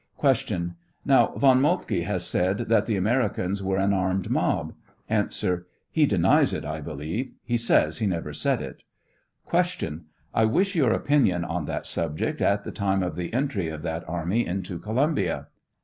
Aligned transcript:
Q. 0.17 0.71
Now, 1.05 1.27
Von 1.37 1.61
Moltke 1.61 2.01
has 2.05 2.25
said 2.25 2.57
that 2.69 2.87
the 2.87 2.97
Americans 2.97 3.61
were 3.61 3.77
an 3.77 3.93
armed 3.93 4.31
mob? 4.31 4.73
A. 5.11 5.29
He 5.91 6.07
denies 6.07 6.53
it, 6.53 6.65
I 6.65 6.81
believe; 6.81 7.33
he 7.43 7.55
says 7.55 7.99
he 7.99 8.07
never 8.07 8.33
said 8.33 8.63
it, 8.63 8.81
Q. 9.47 10.01
I 10.33 10.45
wish 10.45 10.73
your 10.73 10.91
opinion 10.91 11.45
on 11.45 11.65
that 11.65 11.85
subject 11.85 12.41
at 12.41 12.63
the 12.63 12.71
time 12.71 13.03
of 13.03 13.15
the 13.15 13.31
entry 13.31 13.67
of 13.67 13.83
that 13.83 14.03
army 14.09 14.43
into 14.43 14.79
Columbia 14.79 15.49